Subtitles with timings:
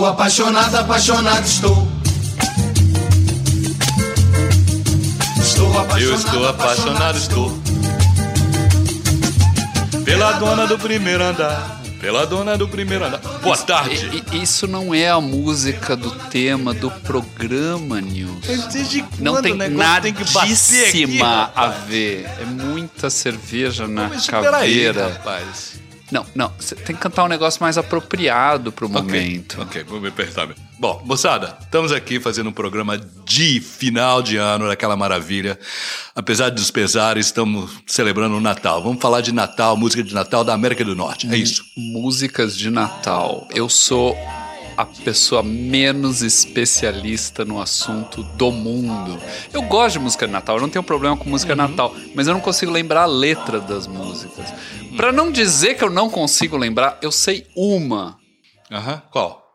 [0.00, 1.88] Estou apaixonado, apaixonado estou.
[5.38, 7.62] Estou apaixonado, Eu estou apaixonado, estou.
[10.02, 11.82] Pela dona do primeiro andar.
[12.00, 13.18] Pela dona do primeiro andar.
[13.42, 14.24] Boa tarde.
[14.32, 18.46] Isso não é a música do tema do programa, News.
[18.72, 21.20] Desde Não tem que bater aqui,
[21.54, 22.26] a ver.
[22.40, 25.10] É muita cerveja na Mas caveira.
[25.10, 25.89] rapaz.
[26.10, 26.52] Não, não.
[26.58, 29.60] Você tem que cantar um negócio mais apropriado pro momento.
[29.62, 30.46] Ok, vou me apertar.
[30.46, 30.62] mesmo.
[30.78, 35.58] Bom, moçada, estamos aqui fazendo um programa de final de ano, daquela maravilha.
[36.14, 38.82] Apesar dos pesares, estamos celebrando o Natal.
[38.82, 41.28] Vamos falar de Natal, música de Natal da América do Norte.
[41.30, 41.64] É isso.
[41.76, 43.46] Músicas de Natal.
[43.52, 44.16] Eu sou
[44.80, 49.18] a pessoa menos especialista no assunto do mundo.
[49.52, 52.26] Eu gosto de música de Natal, eu não tenho problema com música de Natal, mas
[52.26, 54.52] eu não consigo lembrar a letra das músicas.
[54.96, 58.16] Pra não dizer que eu não consigo lembrar, eu sei uma.
[58.70, 59.02] Aham.
[59.10, 59.49] Qual?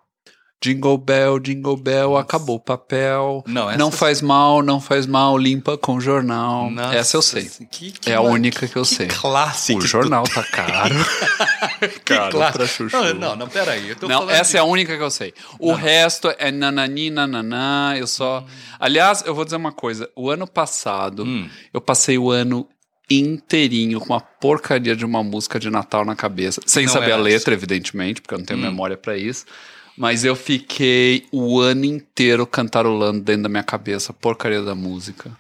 [0.64, 3.44] Jingle Bell, Jingle Bell, acabou o papel.
[3.45, 6.72] Não, essa- não faz mal, não faz mal, limpa com jornal.
[6.72, 7.50] Nossa, essa eu sei.
[7.70, 9.08] que- que é a única que eu sei.
[9.08, 9.80] clássico.
[9.80, 10.95] O jornal tá caro.
[11.80, 12.58] Que caro clássico.
[12.58, 12.95] pra chuchu.
[12.97, 13.89] Não, não, não, peraí.
[13.89, 15.34] Eu tô Não, essa de- é a única que eu sei.
[15.59, 18.44] O resto é nanani, nananã, eu só...
[18.80, 20.09] Aliás, eu vou dizer uma coisa.
[20.16, 21.47] O ano passado, Hum.
[21.73, 22.67] eu passei o ano
[23.12, 26.59] inteirinho com uma porcaria de uma música de Natal na cabeça.
[26.66, 28.64] Sem Não saber a letra, evidentemente, porque eu não tenho Hum.
[28.64, 29.45] memória pra isso.
[29.98, 35.32] Mas eu fiquei o ano inteiro cantarolando dentro da minha cabeça a porcaria da música.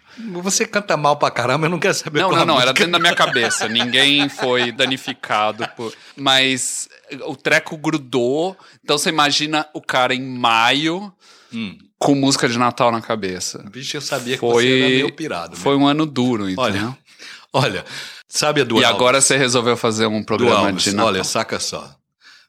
[0.41, 2.73] Você canta mal pra caramba, eu não quero saber Não, não, não, era música.
[2.73, 3.67] dentro da minha cabeça.
[3.67, 5.93] Ninguém foi danificado por.
[6.15, 6.87] Mas
[7.25, 8.55] o treco grudou.
[8.81, 11.11] Então você imagina o cara em maio
[11.53, 11.77] Hum.
[11.99, 13.63] com música de Natal na cabeça.
[13.69, 15.55] Bicho, eu sabia que Foi, você era meio pirado.
[15.57, 16.63] foi um ano duro, então.
[16.63, 16.97] Olha,
[17.53, 17.85] olha,
[18.27, 18.89] sabe a do E Elvis?
[18.95, 21.07] agora você resolveu fazer um programa de Natal.
[21.07, 21.93] Olha, saca só.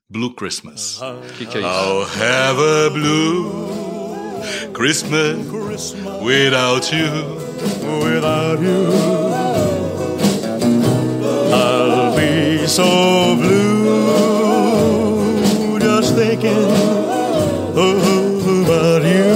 [0.08, 1.00] Blue Christmas.
[1.36, 1.68] Que, que é isso?
[1.68, 3.66] I'll have a blue
[4.72, 5.36] Christmas
[6.22, 7.10] without you.
[8.04, 8.86] without you.
[11.52, 13.96] I'll be so blue
[15.80, 16.70] just thinking
[17.74, 19.34] about you.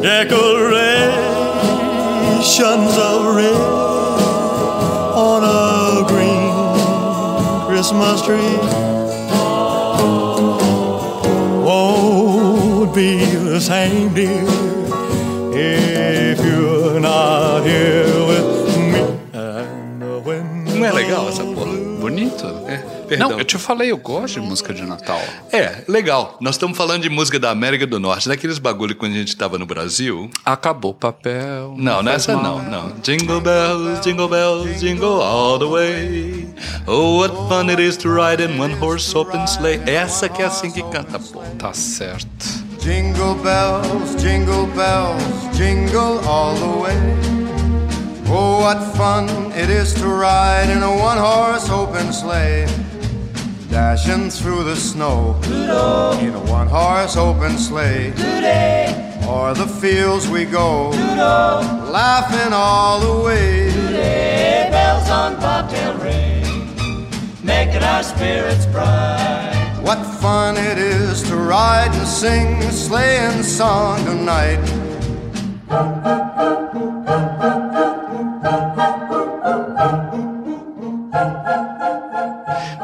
[0.00, 3.89] Decorations of red
[7.90, 8.56] Christmas tree.
[11.64, 14.44] won't be the same, dear,
[15.52, 19.00] if you're not here with me.
[19.34, 21.90] And when Não é legal essa porra?
[22.00, 22.46] Bonito.
[22.68, 23.30] É, perdão.
[23.30, 25.20] Não, eu te falei, eu gosto de música de Natal.
[25.52, 26.38] É, legal.
[26.40, 29.58] Nós estamos falando de música da América do Norte, daqueles bagulho quando a gente estava
[29.58, 30.30] no Brasil.
[30.44, 31.74] Acabou o papel.
[31.76, 32.62] Não, faz nessa mal.
[32.62, 32.92] não, não.
[33.02, 36.39] Jingle bells, jingle bells, jingle all the way.
[36.86, 39.80] Oh, what fun it is to ride in one horse open sleigh.
[39.86, 41.42] Essa que é assim que canta, pô.
[41.58, 42.28] Tá certo.
[42.80, 45.22] Jingle bells, jingle bells,
[45.56, 47.40] jingle all the way.
[48.28, 52.66] Oh, what fun it is to ride in a one horse open sleigh.
[53.70, 58.12] Dashing through the snow in a one horse open sleigh.
[59.24, 63.70] O'er the fields we go, laughing all the way.
[64.70, 66.39] bells on bobtail ring,
[67.50, 69.56] making our spirits bright.
[69.82, 74.60] What fun it is to ride and sing a sleighing song tonight.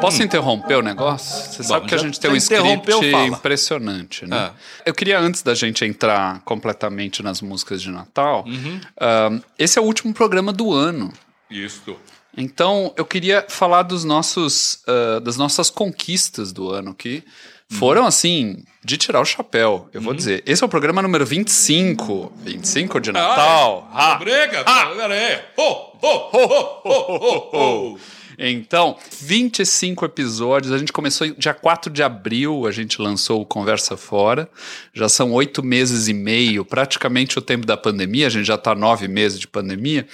[0.01, 1.53] Posso interromper o negócio?
[1.53, 2.91] Você sabe que a gente tem um script
[3.27, 4.37] impressionante, né?
[4.37, 4.53] Ah.
[4.85, 9.41] Eu queria, antes da gente entrar completamente nas músicas de Natal, Uhum.
[9.59, 11.13] esse é o último programa do ano.
[11.51, 11.97] Isso.
[12.37, 17.23] Então, eu queria falar dos nossos, ah, das nossas conquistas do ano, que
[17.69, 19.89] foram, assim, de tirar o chapéu.
[19.93, 22.33] Eu vou dizer, esse é o programa número 25.
[22.45, 23.89] 25 de Natal.
[23.93, 24.15] Ah!
[24.15, 25.41] Briga, pera aí.
[25.57, 27.99] Ho, ho, ho, ho, ho, ho.
[28.39, 30.73] Então, 25 episódios.
[30.73, 34.49] A gente começou dia 4 de abril, a gente lançou o Conversa Fora.
[34.93, 38.27] Já são oito meses e meio, praticamente o tempo da pandemia.
[38.27, 40.07] A gente já está nove meses de pandemia.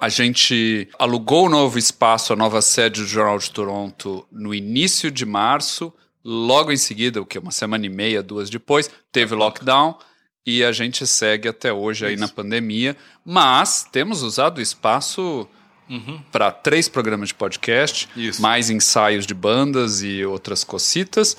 [0.00, 5.10] A gente alugou o novo espaço, a nova sede do Jornal de Toronto, no início
[5.10, 5.92] de março.
[6.24, 7.38] Logo em seguida, o que?
[7.38, 9.96] Uma semana e meia, duas depois, teve lockdown.
[10.44, 12.96] E a gente segue até hoje aí na pandemia.
[13.24, 15.48] Mas temos usado o espaço
[16.32, 18.40] para três programas de podcast, Isso.
[18.42, 21.36] mais ensaios de bandas e outras cocitas.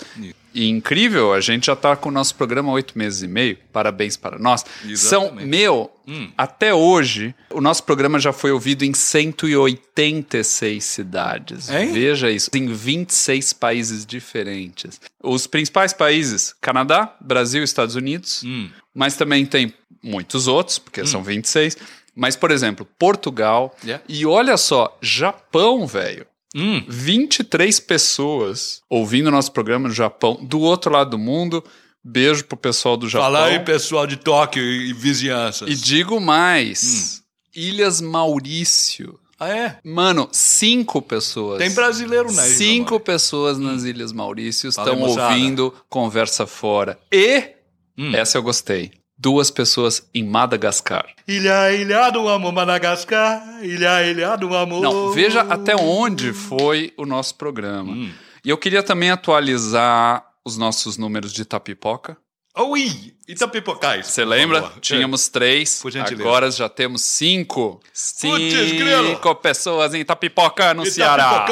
[0.53, 3.57] e incrível, a gente já tá com o nosso programa há oito meses e meio.
[3.71, 4.65] Parabéns para nós.
[4.95, 5.47] São, Exatamente.
[5.47, 5.91] meu,
[6.37, 11.69] até hoje, o nosso programa já foi ouvido em 186 cidades.
[11.69, 11.91] Hein?
[11.93, 14.99] Veja isso, em 26 países diferentes.
[15.21, 18.43] Os principais países: Canadá, Brasil, Estados Unidos,
[18.93, 21.77] mas também tem muitos outros, porque são 26.
[22.17, 23.75] Mas, por exemplo, Portugal.
[23.83, 24.03] Yeah.
[24.09, 26.25] E olha só, Japão, velho.
[26.55, 26.83] Hum.
[26.87, 31.63] 23 pessoas ouvindo nosso programa no Japão, do outro lado do mundo.
[32.03, 33.25] Beijo pro pessoal do Japão.
[33.31, 35.69] Fala aí, pessoal de Tóquio e vizinhanças.
[35.69, 37.21] E digo mais:
[37.55, 39.19] Ilhas Maurício.
[39.39, 39.77] Ah, é?
[39.83, 41.59] Mano, cinco pessoas.
[41.59, 43.03] Tem brasileiro na ilha, Cinco mano.
[43.03, 46.97] pessoas nas Ilhas Maurício estão ouvindo Conversa Fora.
[47.11, 47.43] E,
[47.99, 48.15] Hum.
[48.15, 51.07] essa eu gostei, duas pessoas em Madagascar.
[51.27, 53.63] Ilha, ilha do amor, Madagascar.
[53.63, 54.81] Ilha, ilha do amor.
[54.81, 57.91] Não, veja até onde foi o nosso programa.
[57.91, 58.11] Hum.
[58.45, 62.17] E eu queria também atualizar os nossos números de tapipoca.
[62.57, 63.13] Oi!
[63.27, 64.07] Itapipocais.
[64.07, 64.61] Você por lembra?
[64.61, 64.79] favor.
[64.79, 66.23] Tínhamos três, Por gentileza.
[66.23, 67.81] agora já temos cinco.
[67.91, 71.45] Cinco pessoas em Tapipoca, no Ceará.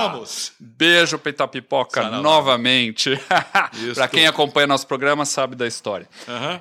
[0.57, 3.19] Beijo pra Itapipoca novamente.
[3.93, 6.07] Pra quem acompanha nosso programa sabe da história.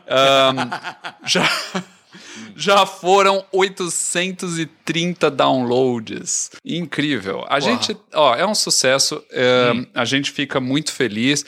[0.08, 0.68] Ahn,
[1.24, 1.48] já,
[2.56, 6.50] já foram 830 downloads.
[6.64, 7.44] Incrível.
[7.48, 9.22] A gente, ó, é um sucesso.
[9.30, 9.86] é, Hum.
[9.94, 11.44] A gente fica muito feliz.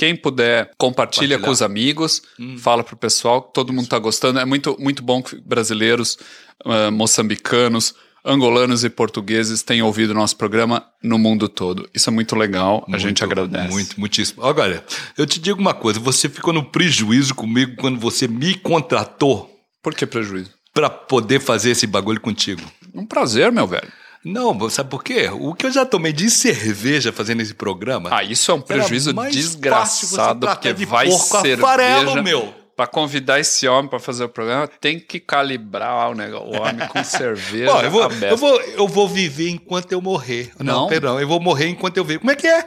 [0.00, 1.36] Quem puder, compartilha Compartilhar.
[1.36, 1.42] Hum.
[1.42, 2.22] com os amigos,
[2.56, 4.38] fala pro pessoal todo mundo tá gostando.
[4.38, 6.16] É muito, muito bom que brasileiros,
[6.64, 7.94] ah, moçambicanos,
[8.24, 11.86] angolanos e portugueses tenham ouvido nosso programa no mundo todo.
[11.92, 12.82] Isso é muito legal.
[12.90, 13.68] a gente agradece.
[13.68, 14.42] Muito, muitíssimo.
[14.42, 14.82] Agora,
[15.18, 19.94] eu te digo uma coisa: você ficou no prejuízo comigo quando você me contratou Por
[19.94, 20.48] que prejuízo?
[20.72, 22.62] pra poder fazer esse bagulho contigo.
[22.94, 23.92] Um prazer, meu velho.
[24.24, 25.30] Não, sabe por quê?
[25.32, 28.10] O que eu já tomei de cerveja fazendo esse programa.
[28.12, 31.60] Ah, isso é um prejuízo desgraçado, porque de vai cerveja.
[31.60, 32.54] farelo, meu.
[32.76, 36.86] Pra convidar esse homem pra fazer o programa, tem que calibrar o, negócio, o homem
[36.88, 37.70] com cerveja.
[37.70, 40.50] Ó, eu, vou, eu, vou, eu vou viver enquanto eu morrer.
[40.58, 40.88] Não, Não.
[40.88, 42.20] perdão, eu vou morrer enquanto eu vivo.
[42.20, 42.64] Como é que é?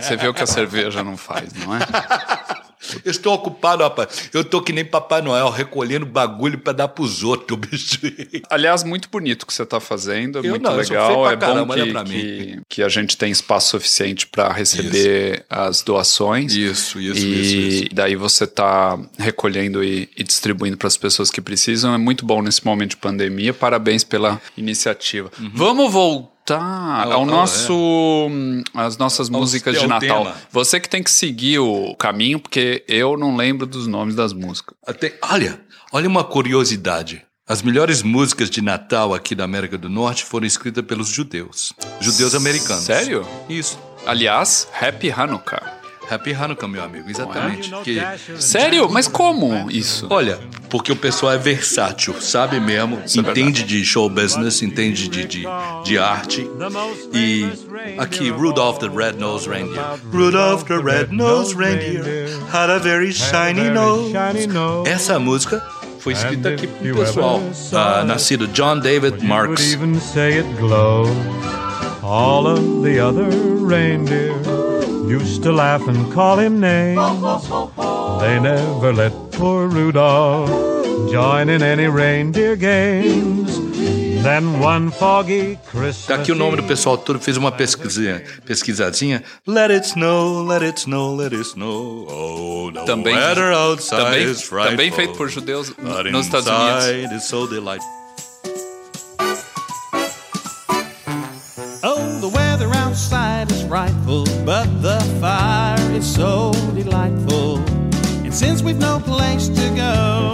[0.00, 1.78] Você vê o que a cerveja não faz, não é?
[3.04, 4.30] Eu estou ocupado, rapaz.
[4.32, 7.98] Eu tô que nem Papai Noel, recolhendo bagulho pra dar pros outros, bicho.
[8.50, 11.30] Aliás, muito bonito o que você tá fazendo, é Eu muito não, legal.
[11.30, 12.10] É bom caramba, olha que, pra mim.
[12.10, 16.54] que, que a gente tem espaço suficiente pra receber as doações.
[16.54, 17.94] Isso, isso, e isso, isso.
[17.94, 21.94] daí você tá recolhendo e, e distribuindo para as pessoas que precisam.
[21.94, 23.52] É muito bom nesse momento de pandemia.
[23.52, 25.30] Parabéns pela iniciativa.
[25.52, 27.72] Vamos voltar ao Ao- ao- nosso
[28.30, 30.24] hum, as nossas músicas de Natal.
[30.24, 30.36] tema.
[30.50, 34.74] Você que tem que seguir o caminho, porque eu não lembro dos nomes das músicas.
[34.86, 35.60] Até, olha,
[35.92, 37.22] olha uma curiosidade.
[37.46, 41.72] As melhores músicas de Natal aqui da América do Norte foram escritas pelos judeus.
[42.00, 42.84] Judeus americanos.
[42.84, 43.26] Sério?
[43.48, 43.78] Isso.
[44.06, 45.73] Aliás, Happy Hanukkah.
[46.10, 47.70] Happy Hanukkah, meu amigo, exatamente.
[47.82, 48.00] Que-
[48.38, 48.88] Sério?
[48.90, 50.06] Mas como isso?
[50.10, 55.44] olha, porque o pessoal é versátil, sabe mesmo, entende de show business, entende de, de,
[55.84, 56.48] de arte.
[57.12, 57.48] E
[57.98, 59.80] aqui, Rudolph the Red-Nosed Reindeer.
[60.12, 64.12] Rudolph the Red-Nosed Reindeer had a very shiny nose.
[64.86, 65.62] Essa música
[66.00, 67.40] foi escrita aqui pro pessoal.
[67.72, 69.72] Ah, nascido John David Marks.
[69.72, 71.08] even say it glows.
[72.02, 73.28] All of the other
[73.66, 74.34] reindeer
[75.08, 77.00] used to laugh and call him names.
[78.20, 80.50] They never let poor Rudolph
[81.10, 83.58] join in any reindeer games.
[84.22, 86.06] Then one foggy Christmas.
[86.06, 89.22] Tá aqui o nome do pessoal todo, fez uma pesquisinha, pesquisadinha.
[89.46, 92.06] Let it snow, let it snow, let it snow.
[92.08, 94.70] Oh, the Também- weather outside Também, is frightful.
[94.70, 95.70] também feito por judeus
[96.10, 97.24] nos Estados Unidos.
[104.44, 107.58] But the fire is so delightful.
[108.24, 110.32] And since we've no place to go,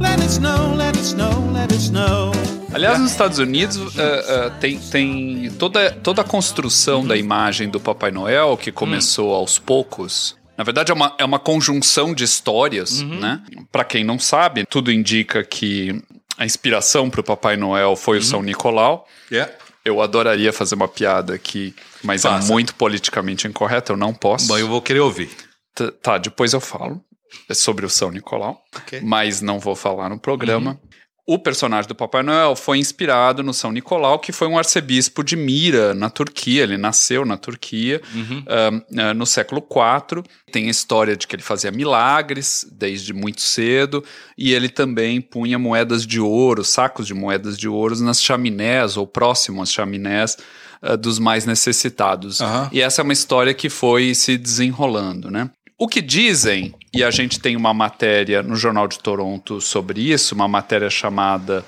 [0.00, 2.32] let it snow, let it snow, let it snow.
[2.72, 7.78] Aliás, nos Estados Unidos eh, eh, tem, tem toda, toda a construção da imagem do
[7.78, 10.36] Papai Noel que começou aos poucos.
[10.56, 13.42] Na verdade, é uma, é uma conjunção de histórias, né?
[13.70, 16.02] Para quem não sabe, tudo indica que
[16.36, 19.06] a inspiração para o Papai Noel foi o São Nicolau.
[19.30, 19.52] Yeah.
[19.84, 22.46] Eu adoraria fazer uma piada aqui, mas Faça.
[22.48, 24.46] é muito politicamente incorreta, eu não posso.
[24.48, 25.30] Bom, eu vou querer ouvir.
[25.74, 27.02] T- Tá, depois eu falo
[27.50, 29.00] É sobre o São Nicolau, Ok.
[29.02, 30.78] mas não vou falar no programa.
[31.26, 35.36] O personagem do Papai Noel foi inspirado no São Nicolau, que foi um arcebispo de
[35.36, 36.62] Mira, na Turquia.
[36.62, 38.02] Ele nasceu na Turquia
[38.46, 40.22] ah, ah, no século IV.
[40.52, 44.04] Tem a história de que ele fazia milagres desde muito cedo
[44.36, 49.06] e ele também punha moedas de ouro, sacos de moedas de ouro nas chaminés ou
[49.06, 50.36] próximo às chaminés
[50.82, 52.42] ah, dos mais necessitados.
[52.42, 52.68] Aham.
[52.70, 55.50] E essa é uma história que foi se desenrolando, né?
[55.76, 60.34] O que dizem, e a gente tem uma matéria no Jornal de Toronto sobre isso,
[60.34, 61.64] uma matéria chamada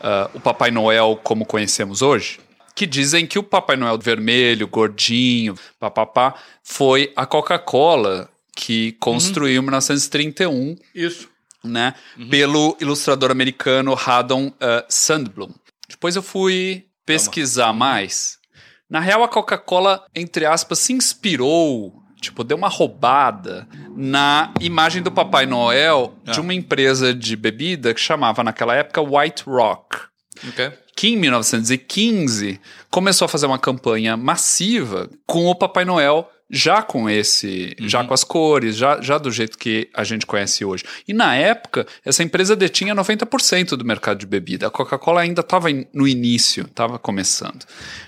[0.00, 2.38] ah, O Papai Noel Como Conhecemos Hoje,
[2.74, 9.64] que dizem que o Papai Noel vermelho, gordinho, papapá, foi a Coca-Cola que construiu em
[9.64, 11.28] 1931 Isso.
[11.64, 11.94] né,
[12.30, 15.50] pelo ilustrador americano Haddon uh, Sandblom.
[15.88, 18.38] Depois eu fui pesquisar mais.
[18.88, 25.10] Na real, a Coca-Cola, entre aspas, se inspirou, tipo, deu uma roubada na imagem do
[25.10, 30.08] Papai Noel de uma empresa de bebida que chamava naquela época White Rock
[30.46, 30.72] Ok.
[30.98, 37.08] Que em 1915 começou a fazer uma campanha massiva com o Papai Noel já com
[37.08, 40.82] esse, já com as cores, já, já do jeito que a gente conhece hoje.
[41.06, 44.66] E na época, essa empresa detinha 90% do mercado de bebida.
[44.66, 47.64] A Coca-Cola ainda estava no início, estava começando.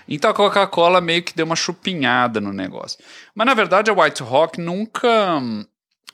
[0.08, 2.98] Então a Coca-Cola meio que deu uma chupinhada no negócio.
[3.36, 5.64] Mas na verdade a White Rock nunca hum,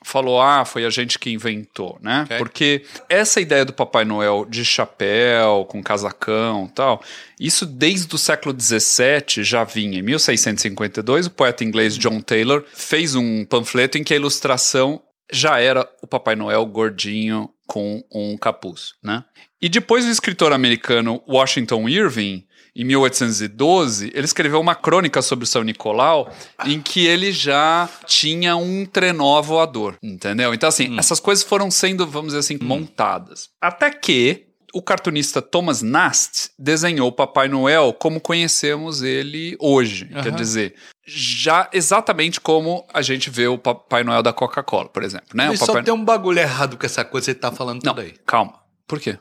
[0.03, 2.23] falou, ah, foi a gente que inventou, né?
[2.25, 2.37] Ok.
[2.37, 7.03] Porque essa ideia do Papai Noel de chapéu, com casacão e tal,
[7.39, 9.99] isso desde o século XVII já vinha.
[9.99, 15.01] Em 1652, o poeta inglês John Taylor fez um panfleto em que a ilustração
[15.31, 19.25] já era o Papai Noel gordinho com um capuz, né?
[19.61, 22.46] E depois o escritor americano Washington Irving,
[22.77, 26.31] em 1812, ele escreveu uma crônica sobre o São Nicolau
[26.63, 30.53] em que ele já tinha um trenó voador, entendeu?
[30.53, 33.49] Então, assim, essas coisas foram sendo, vamos dizer assim, montadas.
[33.59, 40.05] Até que o cartunista Thomas Nast desenhou o Papai Noel como conhecemos ele hoje.
[40.21, 45.29] Quer dizer, já exatamente como a gente vê o Papai Noel da Coca-Cola, por exemplo,
[45.33, 45.47] né?
[45.47, 45.83] Mas o só Papai...
[45.83, 48.13] tem um bagulho errado com essa coisa que você tá falando Não, tudo aí.
[48.23, 48.53] calma.
[48.85, 49.17] Por quê?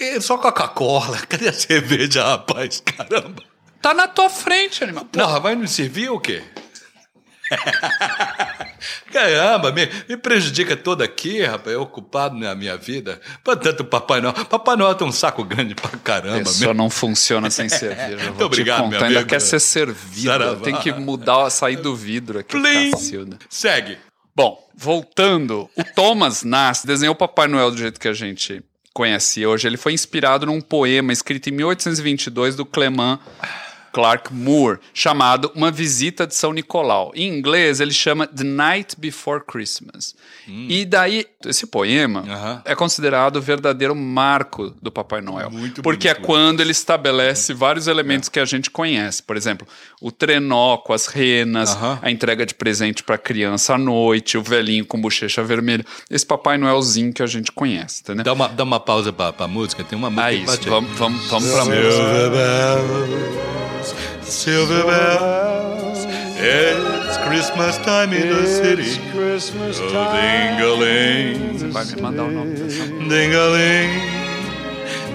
[0.00, 1.18] É só Coca-Cola.
[1.28, 2.80] Cadê a cerveja, rapaz?
[2.84, 3.42] Caramba.
[3.82, 5.04] Tá na tua frente, animal.
[5.06, 6.42] Porra, vai nos servir ou quê?
[9.12, 11.74] Caramba, me, me prejudica todo aqui, rapaz.
[11.74, 13.20] Eu ocupado na minha vida.
[13.42, 14.32] Portanto, Papai Noel.
[14.46, 16.38] Papai Noel tem um saco grande pra caramba.
[16.38, 16.72] Mesmo.
[16.74, 18.16] não funciona sem cerveja.
[18.16, 18.96] Muito vou obrigado, te contar.
[18.96, 19.28] meu Ainda amigo.
[19.28, 20.56] quer ser servido.
[20.62, 22.56] Tem que mudar, sair do vidro aqui.
[23.50, 23.98] Segue.
[24.34, 25.68] Bom, voltando.
[25.76, 28.62] O Thomas Nast desenhou o Papai Noel do jeito que a gente
[28.94, 29.66] conhece hoje.
[29.66, 33.18] Ele foi inspirado num poema escrito em 1822 do Clement
[33.94, 37.12] Clark Moore, chamado Uma Visita de São Nicolau.
[37.14, 40.16] Em inglês, ele chama The Night Before Christmas.
[40.48, 42.32] E daí, esse poema Hum.
[42.32, 42.62] Aham.
[42.64, 45.48] é considerado o verdadeiro marco do Papai Noel.
[45.50, 46.26] Muito porque é bonito.
[46.26, 49.22] quando ele estabelece vários elementos que a gente conhece.
[49.22, 49.66] Por exemplo,
[50.02, 51.98] o trenó com as renas, Aham.
[52.02, 55.84] a entrega de presente para criança à noite, o velhinho com bochecha vermelha.
[56.10, 58.24] Esse Papai Noelzinho que a gente conhece, entendeu?
[58.24, 59.84] Dá uma, dá uma pausa pra, pra música.
[59.84, 60.26] Tem uma música.
[60.26, 60.68] Ah, isso.
[60.68, 63.63] Vamos, vamos, vamos pra música.
[64.24, 66.04] Silver bells,
[66.38, 68.98] it's Christmas time in the city.
[69.12, 73.90] Christmas Oh, ding-a-ling, Vai me mandar o nome dessa ding-a-ling,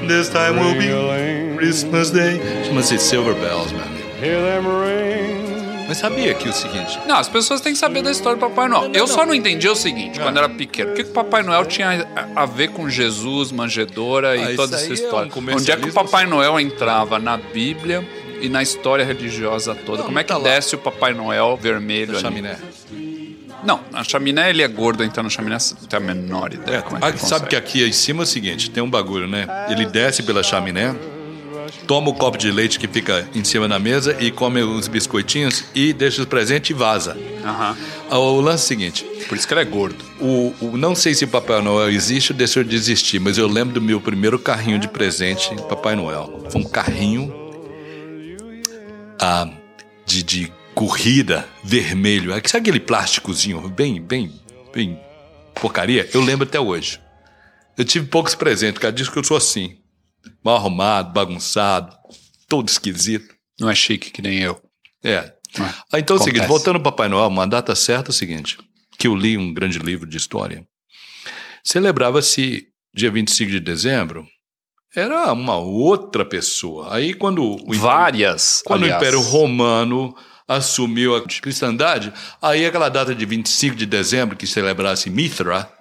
[0.07, 1.57] this time will be Ding-a-ling.
[1.57, 2.39] Christmas Day.
[2.65, 3.99] Chama-se Silver Bells, meu amigo.
[4.21, 5.49] Hear them ring.
[5.87, 6.99] Mas sabia que o seguinte...
[7.07, 8.91] Não, as pessoas têm que saber da história do Papai Noel.
[8.93, 10.91] Eu só não entendi o seguinte, quando era pequeno.
[10.91, 14.75] O que, que o Papai Noel tinha a ver com Jesus, manjedora e Ah, toda
[14.75, 15.31] essa aí é um história?
[15.55, 18.07] Onde é que o Papai Noel entrava na Bíblia
[18.41, 19.99] e na história religiosa toda?
[19.99, 20.43] Não, Como é que tá lá.
[20.43, 22.21] desce o Papai Noel vermelho ali?
[22.21, 22.57] chaminé.
[23.63, 26.81] Não, na chaminé ele é gordo, então na chaminé você tem a menor ideia É,
[26.81, 28.89] como é que ah, ele sabe que aqui em cima é o seguinte, tem um
[28.89, 29.47] bagulho, né?
[29.69, 30.95] Ele desce pela chaminé,
[31.85, 35.65] toma o copo de leite que fica em cima da mesa e come os biscoitinhos
[35.75, 37.17] e deixa os presentes e vaza.
[37.43, 37.75] Ah,
[38.17, 40.05] O lance é o seguinte, Por isso que ele é gordo.
[40.21, 43.73] o, o- não sei se Papai Noel existe ou deixou de existir, mas eu lembro
[43.73, 46.45] do meu primeiro carrinho de presente Papai Noel.
[46.49, 47.33] Foi um carrinho
[49.19, 49.49] ah,
[50.05, 52.31] de, de corrida vermelho.
[52.47, 54.31] Sabe aquele plásticozinho bem, bem,
[54.73, 54.99] bem
[55.55, 56.09] porcaria?
[56.13, 57.01] Eu lembro até hoje.
[57.77, 58.93] Eu tive poucos presentes, cara.
[58.93, 59.77] Diz que eu sou assim.
[60.43, 61.95] Mal arrumado, bagunçado,
[62.47, 63.33] todo esquisito.
[63.59, 64.61] Não é chique que nem eu.
[65.03, 65.33] É.
[65.91, 68.57] Ah, então é o seguinte, voltando ao Papai Noel, uma data certa é o seguinte,
[68.97, 70.65] que eu li um grande livro de história.
[71.63, 74.27] Celebrava-se dia 25 de dezembro,
[74.95, 76.93] era uma outra pessoa.
[76.93, 78.61] Aí quando o, Várias.
[78.65, 79.01] quando aliás.
[79.01, 80.15] o Império Romano
[80.47, 85.71] assumiu a cristandade, aí aquela data de 25 de dezembro, que celebrasse Mithra,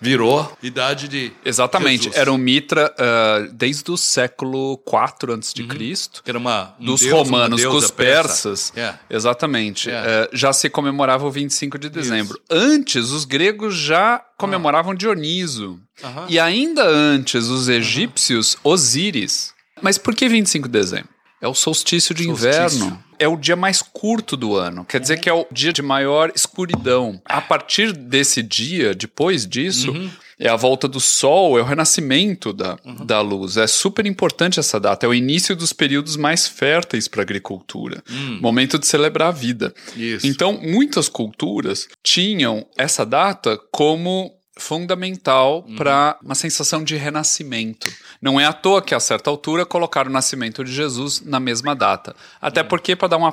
[0.00, 2.04] virou idade de Exatamente.
[2.04, 2.16] Jesus.
[2.16, 6.22] Era um mitra ah, desde o século IV antes de Cristo.
[6.22, 8.28] Que era uma, um dos deus, uma romanos com deusa os persa.
[8.28, 8.72] persas.
[8.76, 8.94] É.
[9.10, 9.90] Exatamente.
[9.90, 9.94] É.
[9.94, 12.40] Eh, já se comemorava o 25 de dezembro.
[12.50, 15.80] Antes, os gregos já comemoravam Dioniso.
[16.28, 19.52] E ainda antes, os egípcios, Osíris.
[19.82, 21.08] Mas por que 25 de dezembro?
[21.40, 22.50] É o solstício de Solstício.
[22.78, 23.04] inverno.
[23.18, 24.84] É o dia mais curto do ano.
[24.84, 27.20] Quer dizer que é o dia de maior escuridão.
[27.24, 30.08] A partir desse dia, depois disso, Uhum.
[30.38, 33.04] é a volta do sol, é o renascimento da, Uhum.
[33.06, 33.56] da luz.
[33.56, 35.04] É super importante essa data.
[35.04, 38.02] É o início dos períodos mais férteis para a agricultura.
[38.40, 39.74] Momento de celebrar a vida.
[39.96, 40.00] Hum.
[40.00, 40.26] Isso.
[40.26, 45.76] Então, muitas culturas tinham essa data como fundamental Uhum.
[45.76, 47.90] para uma sensação de renascimento.
[48.20, 51.74] Não é à toa que a certa altura colocaram o nascimento de Jesus na mesma
[51.74, 52.14] data.
[52.40, 52.68] Até Uhum.
[52.68, 53.32] porque para dar uma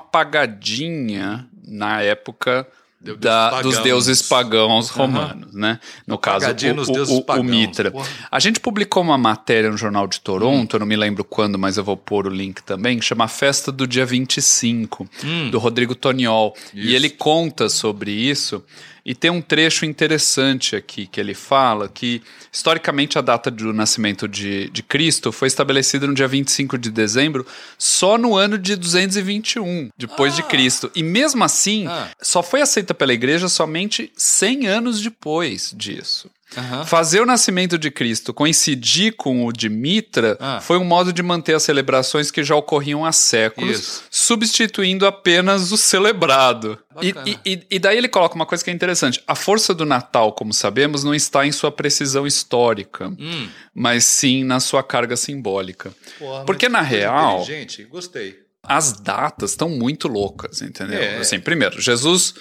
[0.60, 2.68] apagadinha na época
[3.02, 5.80] Deu- da- dos deuses pagãos romanos, né?
[6.08, 7.92] No caso, o, o- o- o Mitra.
[7.92, 8.08] porra.
[8.32, 11.78] A gente publicou uma matéria no Jornal de Toronto, eu não me lembro quando, mas
[11.78, 15.08] eu vou pôr o link também, que chama Festa do Dia 25,
[15.52, 16.56] do Rodrigo Toniol.
[16.74, 18.64] E ele conta sobre isso.
[19.06, 24.28] E tem um trecho interessante aqui que ele fala que, historicamente, a data do nascimento
[24.28, 27.46] de, de Cristo foi estabelecida no dia 25 de dezembro,
[27.78, 30.92] só no ano de 221 depois de Cristo.
[30.96, 32.10] E mesmo assim, Ah.
[32.20, 36.30] só foi aceita pela igreja somente 100 anos depois disso.
[36.56, 36.86] Aham.
[36.86, 40.62] Fazer o nascimento de Cristo coincidir com o de Mitra Ah.
[40.62, 44.04] foi um modo de manter as celebrações que já ocorriam há séculos, Isso.
[44.12, 46.78] substituindo apenas o celebrado.
[47.02, 47.14] E,
[47.46, 49.22] e- e- daí ele coloca uma coisa que é interessante.
[49.28, 53.48] A força do Natal, como sabemos, não está em sua precisão histórica, Hum.
[53.74, 55.92] mas sim na sua carga simbólica.
[56.20, 58.36] Porra, Porque, na real, Gente, gostei.
[58.64, 61.00] as datas estão muito loucas, entendeu?
[61.02, 61.18] É.
[61.18, 62.34] Assim, primeiro, Jesus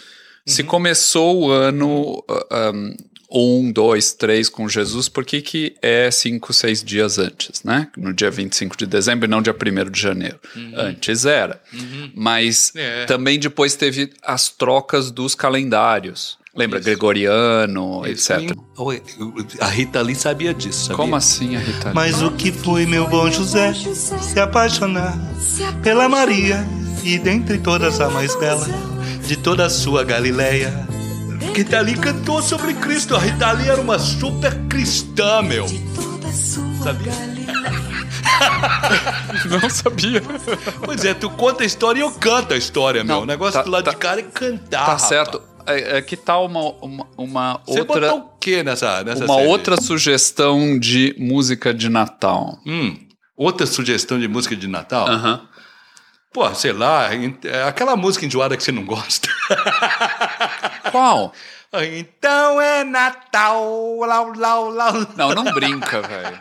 [0.47, 2.95] se começou o ano uh, um,
[3.35, 7.89] um, dois, três com Jesus, por que, que é cinco, seis dias antes, né?
[7.97, 10.39] No dia 25 de dezembro e não dia 1 de janeiro.
[10.77, 11.61] Antes era.
[12.15, 13.05] Mas É.
[13.07, 16.39] também depois teve as trocas dos calendários.
[16.57, 16.79] Lembra?
[16.79, 18.57] Gregoriano, etc.
[18.77, 19.03] Oi,
[19.59, 20.97] A Rita Lee sabia disso, sabia?
[20.97, 21.87] Como assim a Rita?
[21.87, 21.95] Lee?
[21.95, 25.19] Mas o que foi meu bom José se apaixonar
[25.83, 26.65] pela Maria
[27.03, 28.67] e dentre todas a mais bela
[29.27, 30.87] de toda a sua Galileia.
[31.53, 33.15] Rita Lee cantou sobre Cristo.
[33.15, 35.67] A Rita Lee era uma super cristã, meu.
[36.83, 37.13] Sabia?
[39.49, 40.23] Não sabia.
[40.85, 43.17] Pois é, tu conta a história e eu canto a história, meu.
[43.17, 44.69] Não, o negócio tá- do lado tá- de cara é cantar.
[44.71, 45.03] Tá rapaz.
[45.03, 45.43] certo.
[45.67, 48.01] É, é, que tal uma, uma, uma Você outra.
[48.13, 49.49] botou o quê nessa, nessa Uma série?
[49.49, 52.59] outra sugestão de música de Natal.
[52.67, 52.99] Hum,
[53.37, 55.09] outra sugestão de música de Natal?
[55.09, 55.41] Aham.
[56.35, 57.11] Pô, sei lá,
[57.45, 59.29] é aquela música enjoada que você não gosta.
[60.91, 61.33] Qual?
[61.73, 64.93] então é Natal, lau, lau, lau.
[65.17, 66.41] Não, não brinca, velho.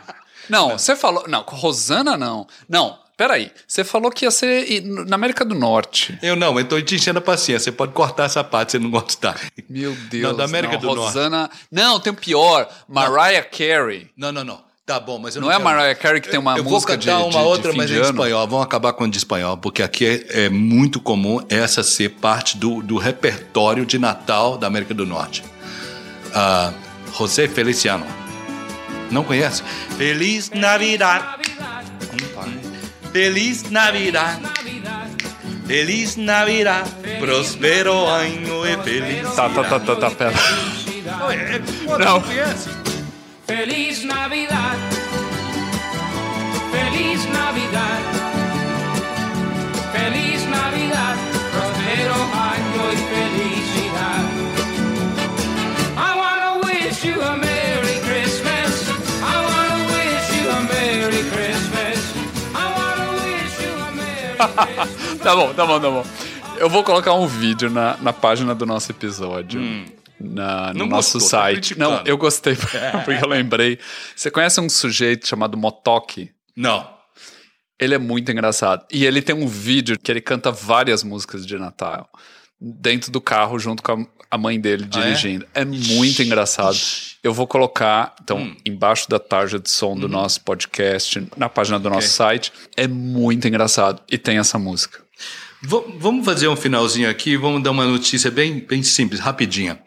[0.50, 1.24] Não, você falou.
[1.28, 2.44] Não, Rosana não.
[2.68, 3.52] Não, peraí.
[3.68, 6.18] Você falou que ia ser na América do Norte.
[6.20, 7.70] Eu não, eu tô te enchendo a paciência.
[7.70, 9.40] Você pode cortar essa parte se você não gostar.
[9.70, 10.24] Meu Deus.
[10.24, 11.04] Não, da América não, do Norte.
[11.04, 11.48] Rosana.
[11.70, 12.68] Não, tem o pior.
[12.88, 14.10] Mariah Carey.
[14.16, 14.73] Não, não, não.
[14.86, 16.92] Tá bom, mas eu Não não é quero- Mariah Carey que tem uma eu música
[16.92, 18.46] vou cantar de- uma de- de outra, fim mas de é em espanhol.
[18.46, 22.58] Vamos acabar com a de espanhol, porque aqui é, é muito comum essa ser parte
[22.58, 25.42] do, do repertório de Natal da América do Norte.
[26.34, 26.70] Ah,
[27.16, 28.04] José Feliciano.
[29.10, 29.62] Não conhece?
[29.96, 31.38] Feliz Navidad.
[33.10, 34.38] Feliz Navidad.
[35.66, 36.86] Feliz Navidad.
[37.20, 39.34] Prospero ano e feliz.
[39.34, 40.34] Tá, tá, tá, tá, tá, pera.
[41.98, 42.20] Não.
[42.20, 42.68] conhece?
[43.46, 44.53] Feliz Navidad.
[47.54, 48.00] Navidad.
[49.92, 51.16] Feliz Navidad.
[51.52, 54.24] Prospero año y felicidad.
[55.96, 58.90] I wanna wish you a Merry Christmas.
[59.22, 61.98] I wanna wish you a Merry Christmas.
[62.54, 66.04] I wanna wish you a Merry Tá bom, tá bom, tá bom.
[66.58, 69.60] Eu vou colocar um vídeo na, na página do nosso episódio.
[70.18, 71.78] Na, no Não nosso gostou, tá site.
[71.78, 72.56] Não, eu gostei,
[73.04, 73.78] porque eu lembrei.
[74.16, 76.32] Você conhece um sujeito chamado Motoki?
[76.56, 76.93] Não.
[77.80, 78.84] Ele é muito engraçado.
[78.92, 82.08] E ele tem um vídeo que ele canta várias músicas de Natal
[82.60, 85.02] dentro do carro junto com a- mãe dele Ah, é?
[85.02, 85.46] dirigindo.
[85.54, 85.64] é?
[85.64, 86.76] muito engraçado.
[87.22, 88.56] Eu vou colocar, então, Hum.
[88.64, 92.52] embaixo da tarja de som do nosso podcast, na página do nosso site.
[92.76, 94.02] É muito engraçado.
[94.10, 95.00] E tem essa música.
[95.62, 99.78] V- vamos fazer um finalzinho aqui, vamos dar uma notícia bem, bem simples, rapidinha.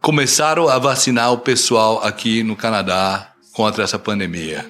[0.00, 4.68] Começaram a vacinar o pessoal aqui no Canadá contra essa pandemia.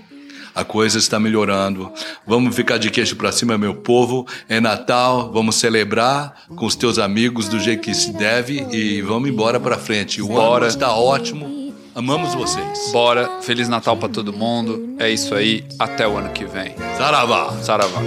[0.54, 1.90] A coisa está melhorando.
[2.26, 4.26] Vamos ficar de queixo para cima, meu povo.
[4.48, 9.28] É Natal, vamos celebrar com os teus amigos do jeito que se deve e vamos
[9.28, 10.20] embora para frente.
[10.20, 10.64] O Bora.
[10.64, 11.62] ano está ótimo.
[11.94, 12.90] Amamos vocês.
[12.90, 14.94] Bora, Feliz Natal pra todo mundo.
[14.98, 15.64] É isso aí.
[15.78, 16.74] Até o ano que vem.
[16.96, 17.52] Saravá.
[17.62, 18.00] Saravá.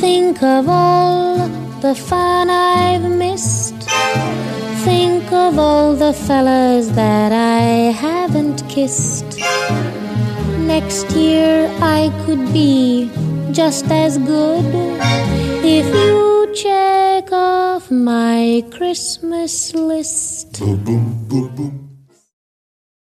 [0.00, 1.48] Think of all
[1.80, 3.71] the fun I've missed.
[4.84, 9.38] Think of all the fellas that I haven't kissed.
[10.58, 13.10] next year I could be
[13.52, 14.64] just as good
[15.64, 20.58] if you check off my Christmas list.
[20.58, 20.76] Boom,
[21.28, 21.81] boom, boom.